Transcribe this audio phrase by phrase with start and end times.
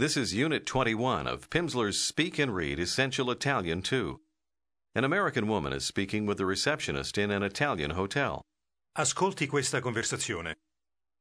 [0.00, 4.18] This is Unit 21 of Pimsleur's Speak and Read Essential Italian 2.
[4.94, 8.40] An American woman is speaking with the receptionist in an Italian hotel.
[8.96, 10.54] Ascolti questa conversazione.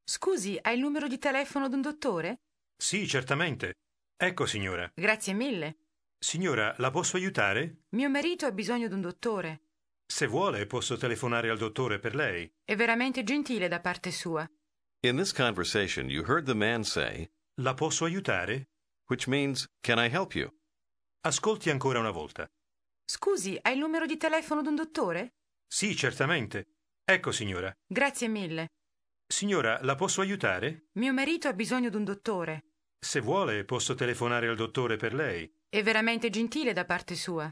[0.05, 2.37] Scusi, hai il numero di telefono d'un dottore?
[2.81, 3.73] Sì, certamente.
[4.15, 4.89] Ecco, signora.
[4.95, 5.75] Grazie mille.
[6.17, 7.81] Signora, la posso aiutare?
[7.89, 9.59] Mio marito ha bisogno d'un dottore.
[10.05, 12.49] Se vuole, posso telefonare al dottore per lei.
[12.63, 14.49] È veramente gentile da parte sua.
[15.01, 17.29] In this conversation, you heard the man say,
[17.61, 18.69] La posso aiutare?
[19.09, 20.49] which means, Can I help you?
[21.21, 22.47] Ascolti ancora una volta.
[23.03, 25.33] Scusi, hai il numero di telefono d'un dottore?
[25.67, 26.75] Sì, certamente.
[27.03, 27.73] Ecco, signora.
[27.87, 28.67] Grazie mille.
[29.27, 30.89] Signora, la posso aiutare?
[30.99, 32.65] Mio marito ha bisogno d'un dottore.
[32.99, 35.51] Se vuole, posso telefonare al dottore per lei.
[35.67, 37.51] È veramente gentile da parte sua.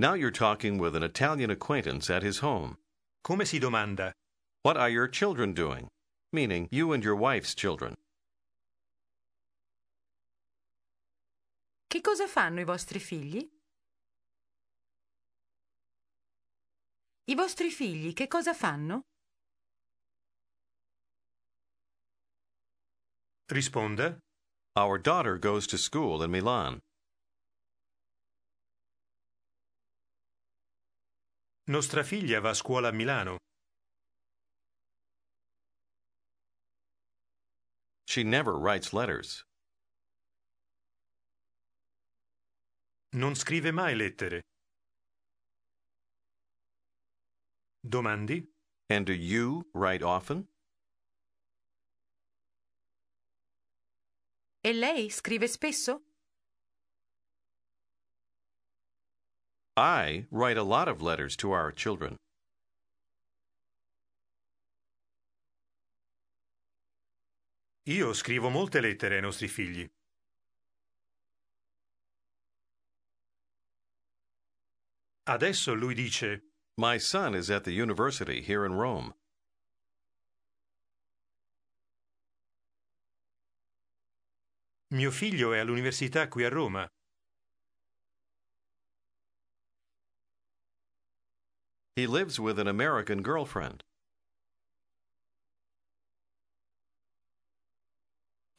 [0.00, 2.78] Now you're talking with an Italian acquaintance at his home.
[3.20, 4.12] Come si domanda?
[4.62, 5.86] What are your children doing?
[6.32, 7.94] Meaning, you and your wife's children.
[11.94, 13.38] Che cosa fanno i vostri figli?
[17.30, 19.02] I vostri figli che cosa fanno?
[23.46, 24.18] Risponda.
[24.76, 26.80] Our daughter goes to school in Milan.
[31.68, 33.36] Nostra figlia va a scuola a Milano.
[38.08, 39.44] She never writes letters.
[43.14, 44.42] Non scrive mai lettere.
[47.80, 48.44] Domandi?
[48.88, 50.48] And do you write often?
[54.62, 56.02] E lei scrive spesso?
[59.76, 62.16] I write a lot of letters to our children.
[67.86, 69.88] Io scrivo molte lettere ai nostri figli.
[75.26, 76.42] Adesso lui dice,
[76.76, 79.14] My son is at the university here in Rome.
[84.94, 86.86] mio figlio è all'università qui a Roma.
[91.96, 93.82] He lives with an American girlfriend.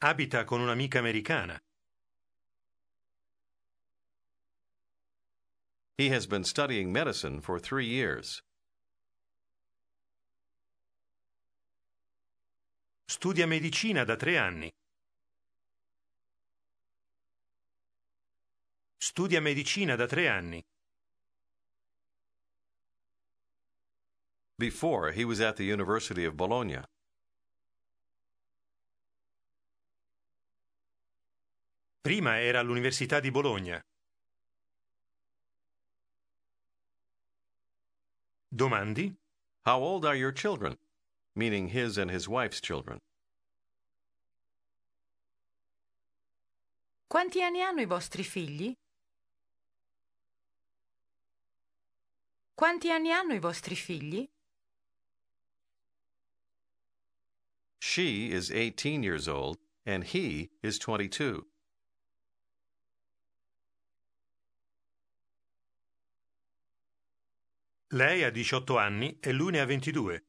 [0.02, 1.58] Abita con un'amica americana.
[5.98, 8.42] He has been studying medicine for three years.
[13.08, 14.70] Studia medicina da tre anni.
[18.98, 20.62] Studia medicina da tre anni.
[24.58, 26.82] Before, he was at the University of Bologna.
[32.02, 33.80] Prima era all'Università di Bologna.
[38.56, 39.14] Domandi?
[39.66, 40.78] How old are your children?
[41.34, 42.98] Meaning his and his wife's children.
[47.08, 48.74] Quanti anni hanno i vostri figli?
[52.54, 54.26] Quanti anni hanno i vostri figli?
[57.78, 61.46] She is 18 years old and he is 22.
[67.90, 70.24] Lei ha 18 anni e lui ne ha 22.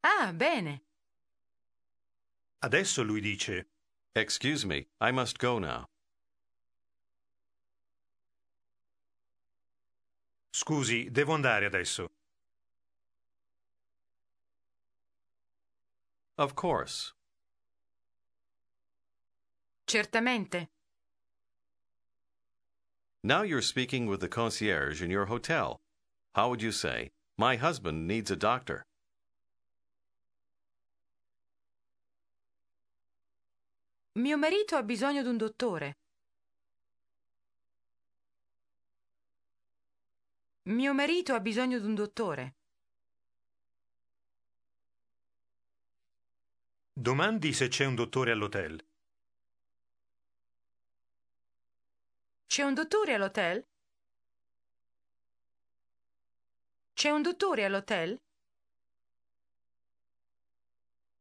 [0.00, 0.82] Ah, bene.
[2.58, 3.68] Adesso lui dice,
[4.12, 5.88] Excuse me, I must go now.
[10.64, 12.10] scusi, devo andare adesso.
[16.36, 17.12] Of course.
[19.84, 20.73] Certamente.
[23.26, 25.80] Now you're speaking with the concierge in your hotel.
[26.34, 28.84] How would you say, My husband needs a doctor?
[34.16, 35.94] Mio marito ha bisogno d'un dottore.
[40.64, 42.56] Mio marito ha bisogno d'un dottore.
[46.92, 48.78] Domandi se c'è un dottore all'hotel.
[52.46, 53.64] C'è un dottore all'hotel?
[56.94, 58.20] C'è un dottore all'hotel?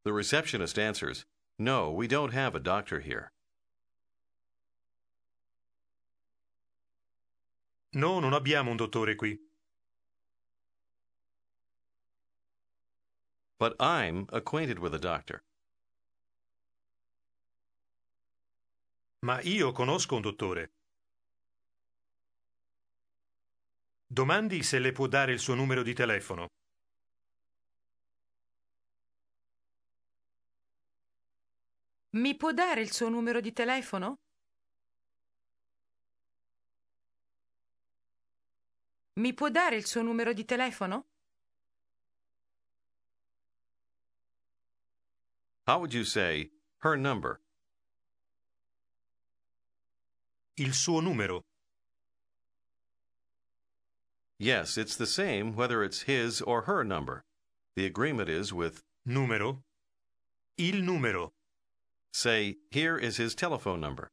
[0.03, 1.25] The receptionist answers,
[1.57, 3.31] No, we don't have a doctor here.
[7.93, 9.39] No, non abbiamo un dottore qui.
[13.63, 15.41] but I'm acquainted with a doctor.
[19.21, 20.71] Ma io conosco un dottore.
[24.13, 26.45] Domandi se le può dare il suo numero di telefono.
[32.11, 34.19] Mi può dare il suo numero di telefono?
[39.13, 41.07] Mi può dare il suo numero di telefono?
[45.65, 46.51] How would you say
[46.83, 47.41] her number?
[50.57, 51.41] Il suo numero.
[54.43, 57.23] Yes, it's the same whether it's his or her number.
[57.77, 59.63] The agreement is with, Numero.
[60.57, 61.31] Il numero.
[62.11, 64.09] say, here is his telephone number.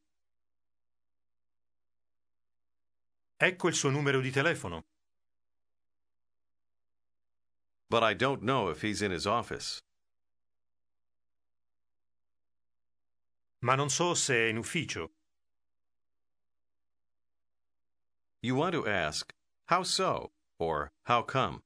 [3.42, 4.82] Ecco il suo numero di telefono.
[7.88, 9.80] But I don't know if he's in his office.
[13.62, 15.08] Ma non so se è in ufficio.
[18.42, 19.34] You want to ask,
[19.70, 20.32] how so?
[20.58, 21.62] Or how come?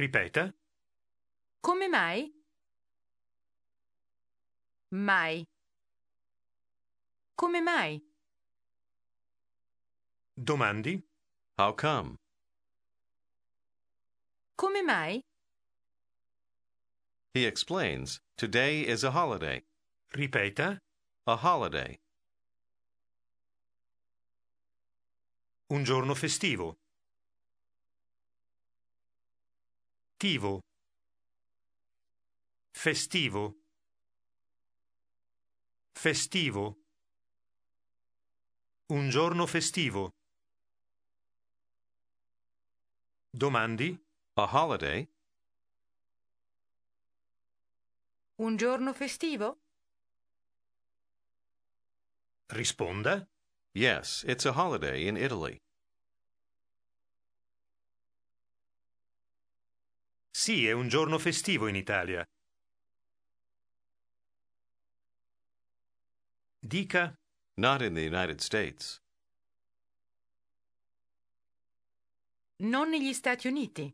[0.00, 0.52] Ripeta.
[1.60, 2.30] Come mai?
[4.92, 5.44] Mai.
[7.36, 8.00] Come mai?
[10.38, 11.02] Domandi.
[11.58, 12.14] How come?
[14.56, 15.20] Come mai?
[17.34, 19.62] He explains, today is a holiday.
[20.16, 20.78] Ripeta.
[21.26, 21.98] A holiday.
[25.70, 26.76] Un giorno festivo.
[30.18, 30.62] Tivo.
[32.70, 33.54] Festivo.
[35.92, 36.76] Festivo.
[38.86, 40.10] Un giorno festivo.
[43.28, 44.02] Domandi.
[44.38, 45.06] A holiday?
[48.36, 49.58] Un giorno festivo?
[52.46, 53.28] Risponda.
[53.72, 55.60] Yes, it's a holiday in Italy.
[60.38, 62.22] Sì, è un giorno festivo in Italia.
[66.60, 67.14] Dica.
[67.54, 69.00] Not in the United States.
[72.58, 73.90] Non negli Stati Uniti.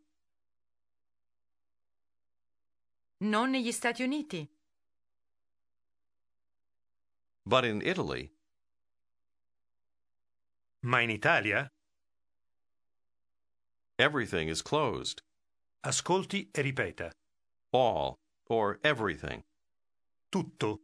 [3.18, 4.44] Non negli Stati Uniti.
[7.44, 8.28] But in Italy,
[10.80, 11.70] Ma in Italia?
[13.96, 15.22] everything is closed.
[15.84, 17.10] Ascolti e ripeta.
[17.72, 18.16] All,
[18.48, 19.42] or everything.
[20.30, 20.80] Tutto.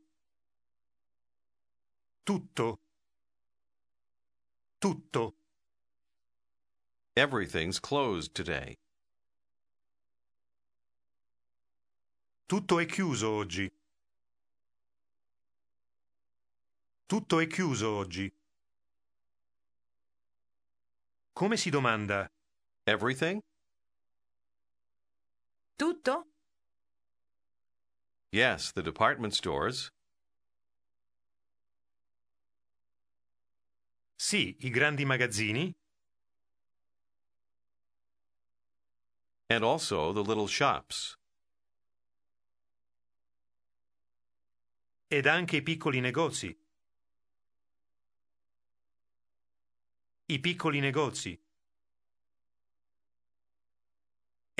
[2.24, 2.78] Tutto.
[4.80, 5.34] Tutto.
[7.14, 8.76] Everything's closed today.
[12.46, 13.70] Tutto è chiuso oggi.
[17.06, 18.32] Tutto è chiuso oggi.
[21.32, 22.28] Come si domanda?
[22.84, 23.40] Everything?
[25.78, 26.26] Tutto?
[28.32, 29.92] Yes, the department stores.
[34.16, 35.72] Sì, i grandi magazzini
[39.46, 41.16] And also the little shops.
[45.06, 46.54] ed anche i piccoli negozi.
[50.26, 51.40] I piccoli negozi.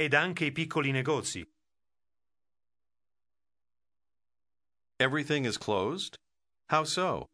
[0.01, 1.45] Ed anche i piccoli negozi.
[5.01, 6.15] Everything is closed?
[6.69, 7.27] How so?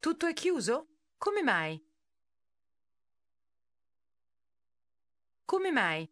[0.00, 0.86] Tutto è chiuso?
[1.18, 1.78] Come mai?
[5.44, 6.10] Come mai?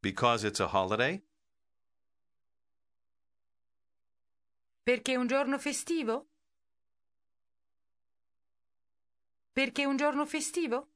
[0.00, 1.22] Because it's a holiday?
[4.82, 6.28] Perché è un giorno festivo?
[9.56, 10.88] Perché è un giorno festivo?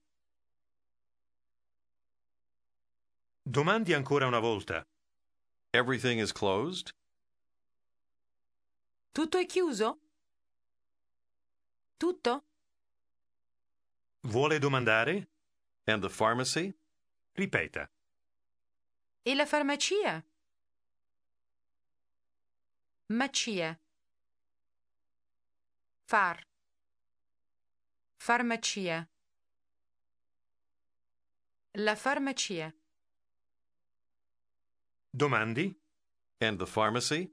[3.43, 4.87] Domandi ancora una volta.
[5.71, 6.90] Everything is closed?
[9.12, 9.99] Tutto è chiuso?
[11.97, 12.45] Tutto?
[14.25, 15.29] Vuole domandare?
[15.85, 16.71] And the pharmacy?
[17.33, 17.88] Ripeta.
[19.23, 20.23] E la farmacia?
[23.07, 23.81] Macia.
[26.05, 26.50] Far.
[28.21, 29.09] Farmacia.
[31.77, 32.71] La farmacia.
[35.17, 35.75] Domandi?
[36.39, 37.31] And the pharmacy?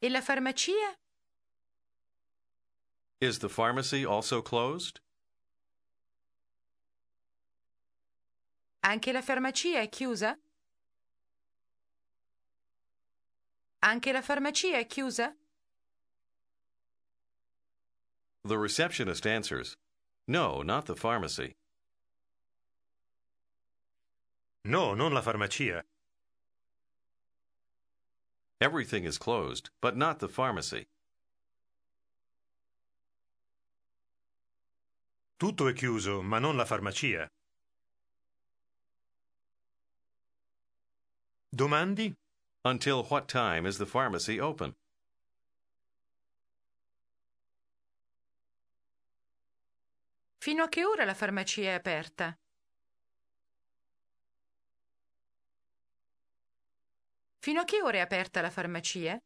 [0.00, 0.96] E la farmacia?
[3.20, 5.00] Is the pharmacy also closed?
[8.82, 10.34] Anche la farmacia è chiusa?
[13.82, 15.36] Anche la farmacia è chiusa?
[18.44, 19.76] The receptionist answers,
[20.26, 21.54] No, not the pharmacy.
[24.64, 25.82] No, non la farmacia.
[28.60, 30.86] Everything is closed, but not the pharmacy.
[35.38, 37.28] Tutto è chiuso, ma non la farmacia.
[41.54, 42.14] Domandi?
[42.64, 44.74] Until what time is the pharmacy open?
[50.42, 52.34] Fino a che ora la farmacia è aperta?
[57.40, 59.20] Fino a che ora è aperta la farmacia?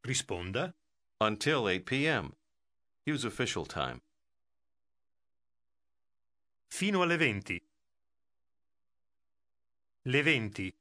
[0.00, 0.74] Risponda.
[1.20, 2.34] Until 8 p.m.
[3.04, 4.00] Use official time.
[6.66, 7.62] Fino alle 20.
[10.02, 10.76] Le 20.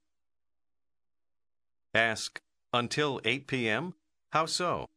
[1.93, 2.41] Ask,
[2.73, 3.93] Until 8 p.m.?
[4.31, 4.87] How so?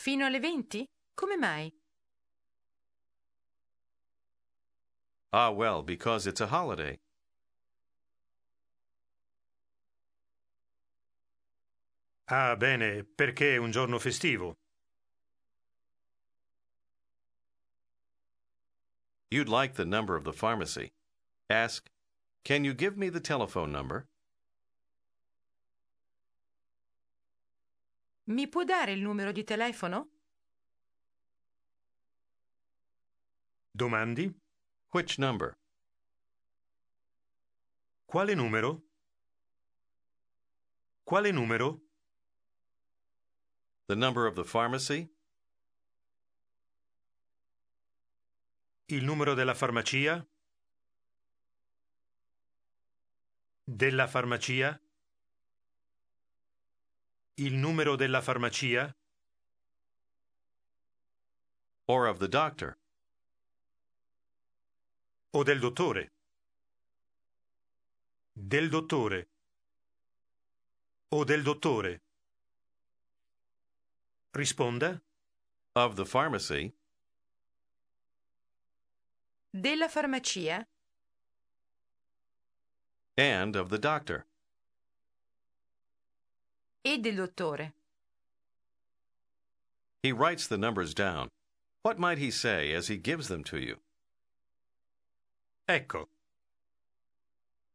[0.00, 0.86] Fino alle 20?
[1.14, 1.70] Come mai?
[5.30, 6.98] Ah, well, because it's a holiday.
[12.30, 14.54] Ah, bene, perché è un giorno festivo.
[19.30, 20.92] You'd like the number of the pharmacy.
[21.50, 21.90] Ask,
[22.42, 24.06] Can you give me the telephone number?
[28.30, 30.08] Mi può dare il numero di telefono?
[33.72, 34.32] Domandi?
[34.90, 35.56] Which number?
[38.04, 38.82] Quale numero?
[41.02, 41.80] Quale numero?
[43.86, 45.12] The number of the pharmacy?
[48.86, 50.24] Il numero della farmacia?
[53.64, 54.80] Della farmacia?
[57.40, 58.94] Il numero della farmacia?
[61.86, 62.76] Or of the doctor?
[65.30, 66.10] O del dottore?
[68.34, 69.28] Del dottore.
[71.08, 72.02] O del dottore.
[74.32, 75.00] Risponda.
[75.72, 76.74] Of the pharmacy?
[79.50, 80.66] Della farmacia?
[83.16, 84.26] And of the doctor?
[86.82, 87.72] E del dottore.
[90.02, 91.28] He writes the numbers down.
[91.82, 93.76] What might he say as he gives them to you?
[95.68, 96.08] Ecco.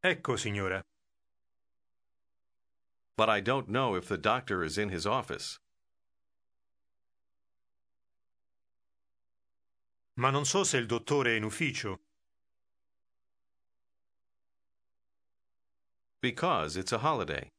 [0.03, 0.83] Ecco, signora.
[3.15, 5.59] But I don't know if the doctor is in his office.
[10.17, 11.99] Ma non so se il dottore è in ufficio.
[16.21, 17.51] Because it's a holiday.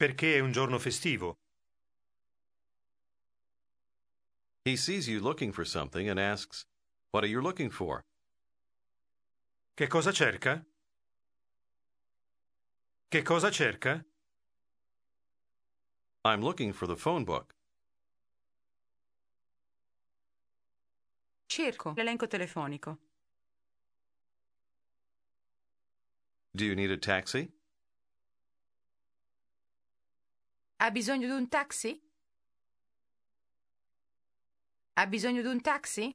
[0.00, 1.36] Perché è un giorno festivo.
[4.64, 6.64] He sees you looking for something and asks,
[7.10, 8.02] What are you looking for?
[9.74, 10.64] Che cosa cerca?
[13.10, 14.02] Che cosa cerca?
[16.24, 17.54] I'm looking for the phone book.
[21.46, 22.96] Cerco l'elenco telefonico.
[26.54, 27.52] Do you need a taxi?
[30.82, 32.00] Ha bisogno di un taxi?
[34.94, 36.10] Ha bisogno di un taxi?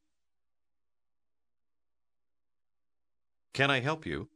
[3.51, 4.27] Can I help you?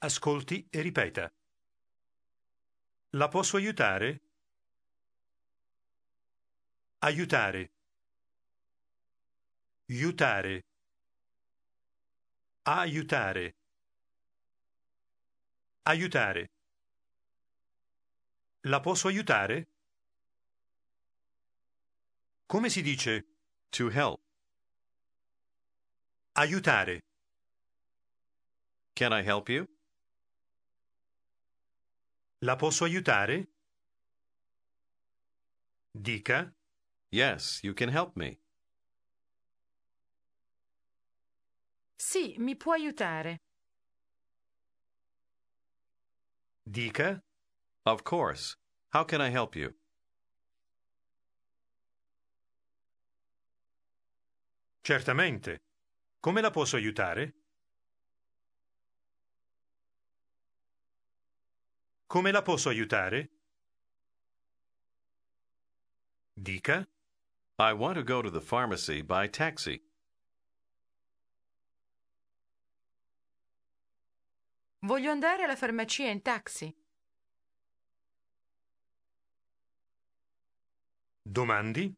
[0.00, 1.32] Ascolti e ripeta.
[3.12, 4.20] La posso aiutare?
[6.98, 7.70] Aiutare.
[9.86, 10.64] Aiutare.
[12.64, 13.54] Aiutare.
[15.84, 16.50] Aiutare.
[18.62, 19.68] La posso aiutare?
[22.46, 23.24] Come si dice
[23.70, 24.20] To help.
[26.32, 27.00] aiutare?
[28.94, 29.64] Can I help you?
[32.40, 33.48] La posso aiutare?
[35.92, 36.52] Dica
[37.10, 38.38] Yes, you can help me.
[41.96, 43.40] Sì, mi può aiutare.
[46.62, 47.22] Dica
[47.84, 48.56] Of course.
[48.90, 49.74] How can I help you?
[54.82, 55.60] Certamente.
[56.20, 57.34] Come la posso aiutare?
[62.06, 63.28] Come la posso aiutare?
[66.34, 66.86] Dica.
[67.58, 69.82] I want to go to the pharmacy by taxi.
[74.80, 76.74] Voglio andare alla farmacia in taxi.
[81.30, 81.94] Domandi.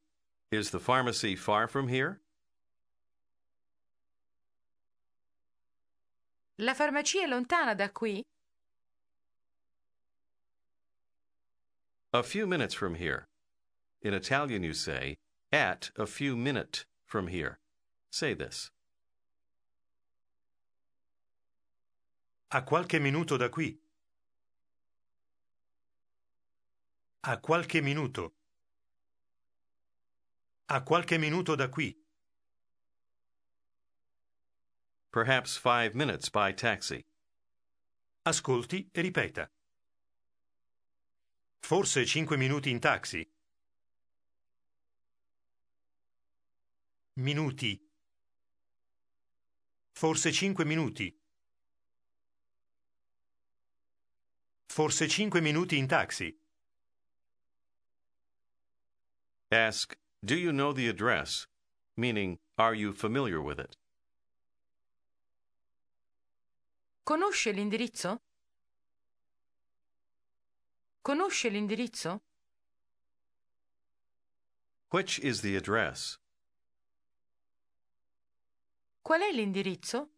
[0.51, 2.21] Is the pharmacy far from here?
[6.59, 8.23] La farmacia è lontana da qui?
[12.13, 13.29] A few minutes from here.
[14.03, 15.17] In Italian, you say,
[15.53, 17.59] at a few minute from here.
[18.11, 18.71] Say this.
[22.51, 23.79] A qualche minuto da qui.
[27.23, 28.33] A qualche minuto.
[30.73, 31.93] A qualche minuto da qui.
[35.11, 37.05] Perhaps five minutes by taxi.
[38.23, 39.51] Ascolti e ripeta.
[41.59, 43.29] Forse cinque minuti in taxi.
[47.15, 47.81] Minuti.
[49.91, 51.13] Forse cinque minuti.
[54.67, 56.33] Forse cinque minuti in taxi.
[59.49, 61.47] Ask, Do you know the address?
[61.97, 63.77] Meaning, Are you familiar with it?
[67.07, 68.21] Conosce l'indirizzo?
[71.03, 72.21] Conosce l'indirizzo?
[74.91, 76.19] Which is the address?
[79.03, 80.09] Qual è l'indirizzo?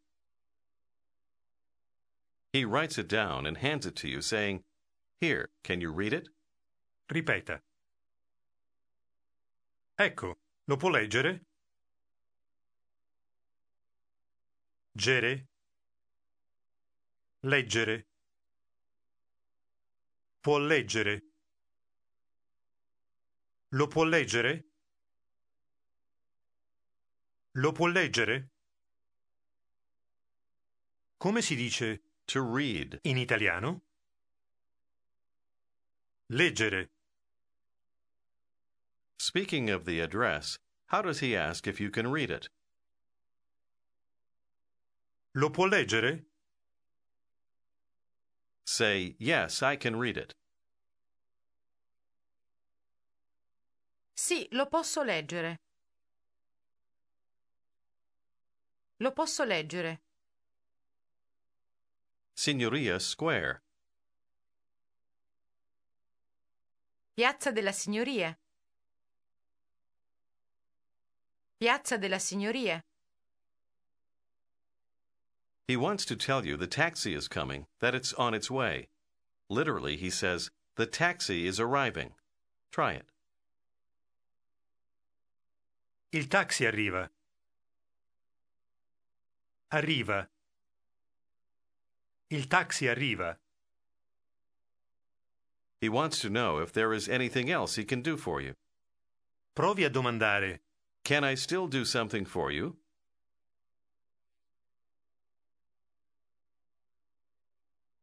[2.53, 4.65] He writes it down and hands it to you, saying,
[5.21, 6.29] Here, can you read it?
[7.09, 7.61] Ripeta.
[10.05, 11.45] Ecco, lo può leggere?
[14.91, 15.47] Gere.
[17.43, 18.07] Leggere.
[20.41, 21.23] Può leggere.
[23.69, 24.65] Lo può leggere?
[27.53, 28.49] Lo può leggere?
[31.17, 32.99] Come si dice To read.
[33.03, 33.83] in italiano?
[36.27, 36.92] Leggere.
[39.25, 42.49] Speaking of the address, how does he ask if you can read it?
[45.37, 46.25] Lo può leggere?
[48.65, 50.33] Say, Yes, I can read it.
[54.17, 55.57] Sì, lo posso leggere.
[58.99, 60.01] Lo posso leggere.
[62.35, 63.63] Signoria Square.
[67.15, 68.37] Piazza della Signoria.
[71.63, 72.83] Piazza della Signoria.
[75.69, 78.89] He wants to tell you the taxi is coming, that it's on its way.
[79.49, 82.15] Literally, he says, The taxi is arriving.
[82.73, 83.07] Try it.
[86.11, 87.09] Il taxi arriva.
[89.71, 90.27] Arriva.
[92.31, 93.37] Il taxi arriva.
[95.81, 98.55] He wants to know if there is anything else he can do for you.
[99.55, 100.59] Provi a domandare.
[101.05, 102.77] Can I still do something for you?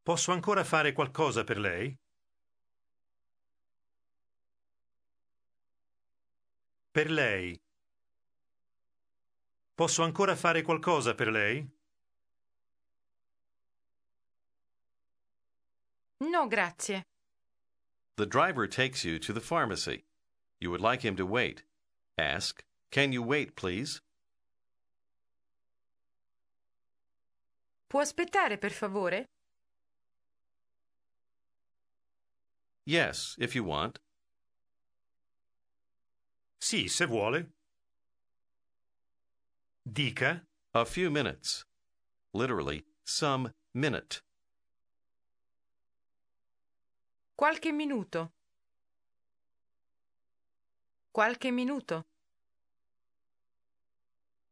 [0.04, 1.96] Posso ancora fare qualcosa per lei?
[6.92, 7.58] Per lei.
[9.76, 11.66] Posso ancora fare qualcosa per lei?
[16.18, 17.04] No, grazie.
[18.18, 20.04] The driver takes you to the pharmacy.
[20.60, 21.64] You would like him to wait.
[22.18, 24.02] Ask, Can you wait, please?
[27.88, 29.30] Può aspettare, per favore?
[32.84, 34.00] Yes, if you want.
[36.58, 37.52] Sì, se vuole.
[39.84, 40.44] Dica.
[40.74, 41.64] A few minutes.
[42.32, 44.22] Literally, some minute.
[47.36, 48.32] Qualche minuto.
[51.12, 52.09] Qualche minuto.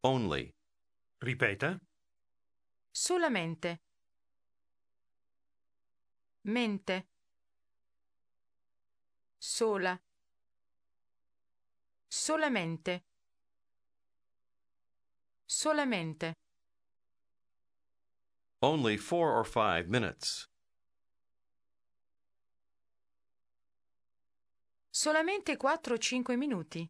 [0.01, 0.53] Only.
[1.19, 1.79] Ripeta.
[2.91, 3.81] Solamente.
[6.41, 7.07] Mente.
[9.37, 9.99] Sola.
[12.07, 13.03] Solamente.
[15.45, 16.35] Solamente.
[18.59, 20.47] Only four or five minutes.
[24.89, 26.89] Solamente 4 o 5 minuti.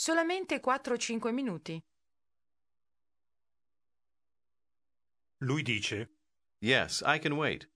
[0.00, 1.78] Solamente 4 o 5 minuti.
[5.40, 6.08] Lui dice.
[6.58, 7.68] Yes, I can wait.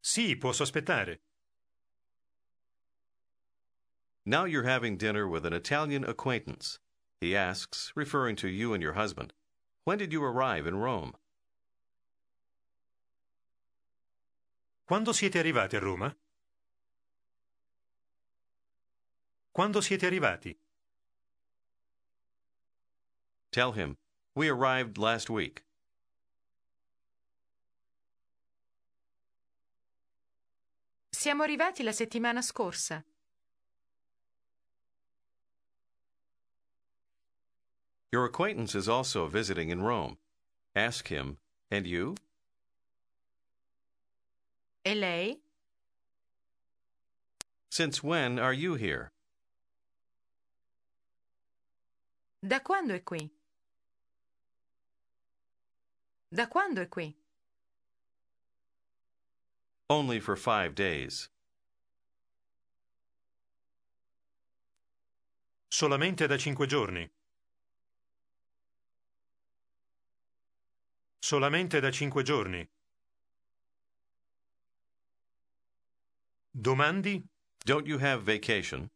[0.00, 1.20] Sì, posso aspettare.
[4.24, 6.78] Now you're having dinner with an Italian acquaintance.
[7.20, 9.34] He asks, referring to you and your husband,
[9.84, 11.12] When did you arrive in Rome?
[14.86, 16.16] Quando siete arrivati a Roma?
[19.58, 20.56] Quando siete arrivati?
[23.50, 23.96] Tell him,
[24.36, 25.64] We arrived last week.
[31.10, 33.02] Siamo arrivati la settimana scorsa.
[38.12, 40.18] Your acquaintance is also visiting in Rome.
[40.76, 42.14] Ask him, And you?
[44.84, 45.40] E lei?
[47.72, 49.10] Since when are you here?
[52.40, 53.28] Da quando è qui?
[56.28, 57.12] Da quando è qui?
[59.86, 61.28] Only for five days.
[65.68, 67.10] Solamente da cinque giorni.
[71.18, 72.68] Solamente da cinque giorni.
[76.52, 77.22] Domandi?
[77.64, 78.88] Don't you have vacation?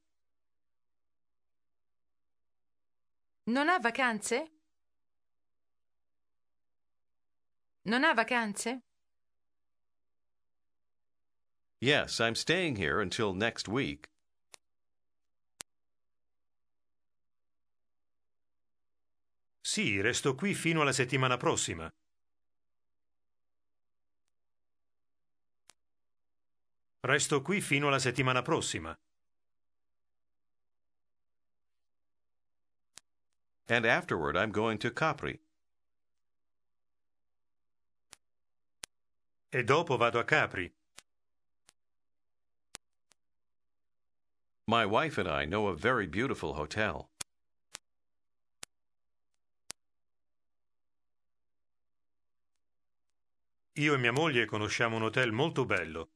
[3.44, 4.50] Non ha vacanze?
[7.83, 8.83] Non ha vacanze?
[11.81, 14.09] Yes, I'm staying here until next week.
[19.61, 21.90] Sì, resto qui fino alla settimana prossima.
[27.00, 28.96] Resto qui fino alla settimana prossima.
[33.72, 35.40] And afterward, I'm going to Capri.
[39.50, 40.70] E dopo vado a Capri.
[44.66, 47.08] My wife and I know a very beautiful hotel.
[53.76, 56.08] Io e mia moglie conosciamo un hotel molto bello.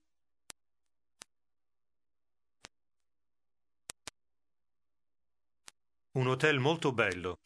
[6.16, 7.40] Un hotel molto bello.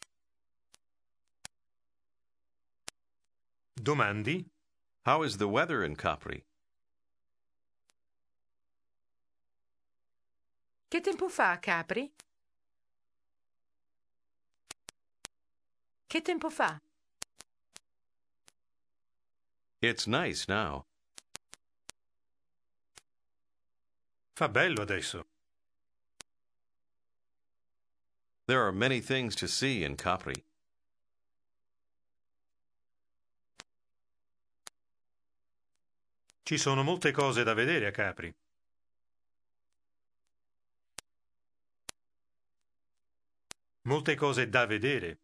[3.73, 4.45] Domandi?
[5.03, 6.41] How is the weather in Capri?
[10.87, 12.09] Che tempo fa a Capri?
[16.07, 16.79] Che tempo fa?
[19.79, 20.85] It's nice now.
[24.33, 25.30] Fa bello adesso.
[28.51, 30.43] There are many things to see in Capri.
[36.43, 38.33] Ci sono molte cose da vedere a Capri.
[43.85, 45.17] Molte cose da vedere.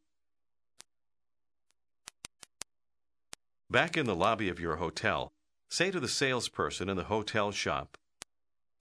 [3.69, 5.33] Back in the lobby of your hotel,
[5.67, 7.97] say to the salesperson in the hotel shop,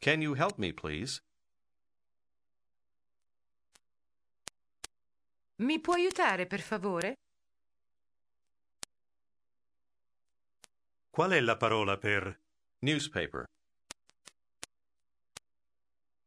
[0.01, 1.21] Can you help me, please?
[5.57, 7.15] Mi può aiutare, per favore?
[11.11, 12.39] Qual è la parola per
[12.81, 13.47] Newspaper.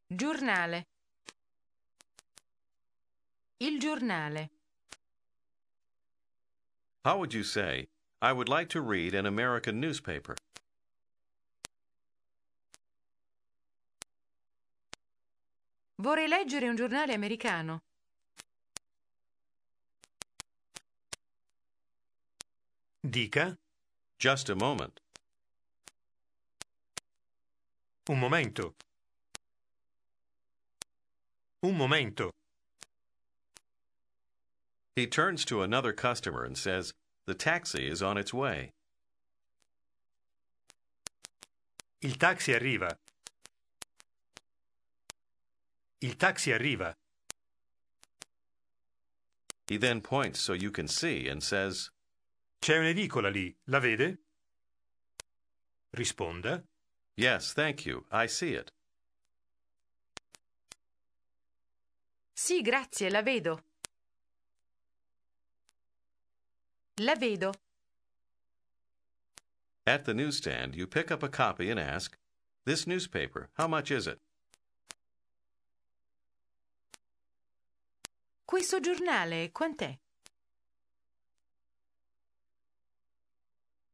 [0.06, 0.86] Giornale.
[3.58, 4.50] Il giornale.
[7.04, 7.88] How would you say,
[8.20, 10.34] I would like to read an American newspaper?
[15.94, 17.82] Vorrei leggere un giornale americano.
[23.08, 23.56] Dica?
[24.18, 25.00] Just a moment.
[28.08, 28.74] Un momento.
[31.62, 32.30] Un momento.
[34.96, 36.92] He turns to another customer and says,
[37.26, 38.72] The taxi is on its way.
[42.02, 42.96] Il taxi arriva.
[46.00, 46.94] Il taxi arriva.
[49.68, 51.90] He then points so you can see and says,
[52.60, 54.18] C'è un'edicola lì, la vede?
[55.92, 56.62] Risponda.
[57.14, 58.04] Yes, thank you.
[58.12, 58.70] I see it.
[62.34, 63.62] Sì, grazie, la vedo.
[66.96, 67.52] La vedo.
[69.86, 72.18] At the newsstand, you pick up a copy and ask,
[72.66, 74.20] This newspaper, how much is it?
[78.44, 79.98] Questo giornale quant'è?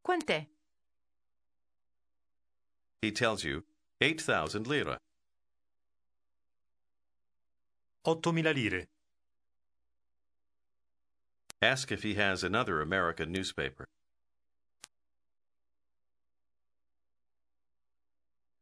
[0.07, 0.47] Quant'è?
[3.03, 3.65] He tells you
[4.01, 5.01] 8,000 lira.
[8.05, 8.87] 8.000 lire.
[11.61, 13.89] Ask if he has another American newspaper.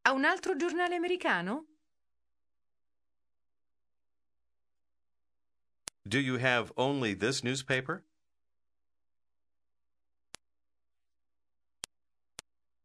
[0.06, 1.64] Ha un altro giornale americano?
[6.08, 8.02] Do you have only this newspaper?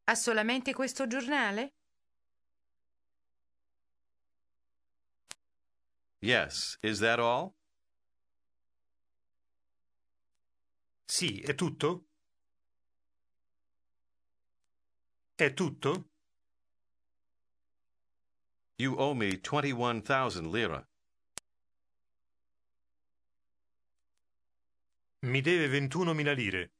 [0.09, 1.75] Ha solamente questo giornale?
[6.21, 6.79] Yes.
[6.81, 7.53] Is that all?
[11.05, 12.07] Sì, è tutto?
[15.35, 16.09] È tutto?
[18.77, 20.89] You owe me 21,000 lira.
[25.19, 26.71] Mi deve 21.000 lire.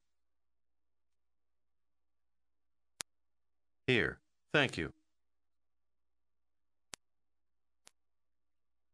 [3.90, 4.18] Here.
[4.52, 4.92] Thank you.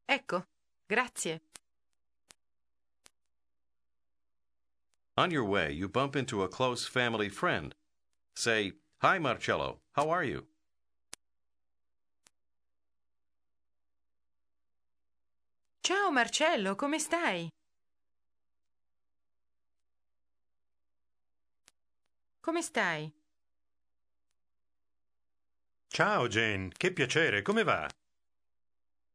[0.08, 0.46] Ecco,
[0.88, 1.40] grazie.
[5.18, 7.74] On your way, you bump into a close family friend.
[8.34, 9.80] Say, Hi, Marcello.
[9.92, 10.46] How are you?
[15.82, 17.48] Ciao Marcello, come stai?
[22.40, 23.12] Come stai?
[25.96, 27.88] Ciao Jane, che piacere, come va?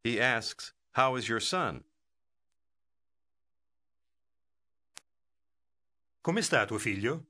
[0.03, 1.83] He asks, How is your son?
[6.23, 7.25] Come sta tuo figlio?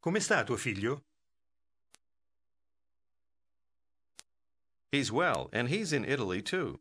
[0.00, 1.02] Come sta tuo figlio?
[4.92, 6.80] He's well, and he's in Italy too.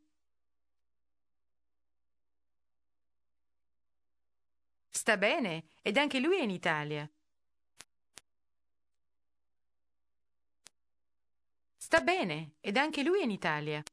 [4.89, 7.09] Sta bene, ed anche lui è in Italia.
[11.93, 13.83] Sta bene, ed anche lui è in Italia.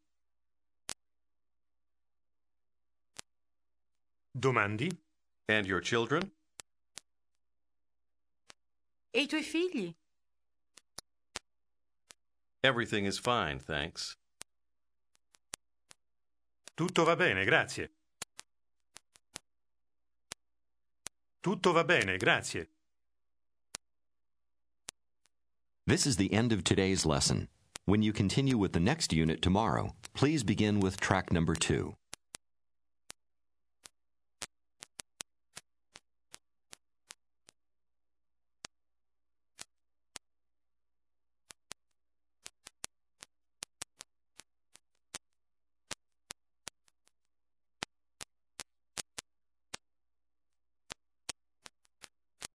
[4.31, 4.89] Domandi?
[5.45, 6.33] And your children?
[9.11, 9.95] E i tuoi figli?
[12.61, 14.17] Everything is fine, thanks.
[16.73, 17.93] Tutto va bene, grazie.
[21.41, 22.71] Tutto va bene, grazie.
[25.85, 27.51] This is the end of today's lesson.
[27.87, 31.95] When you continue with the next unit tomorrow, please begin with track number two.